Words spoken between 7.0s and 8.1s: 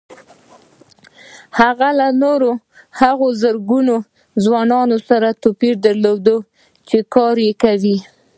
کار يې کاوه.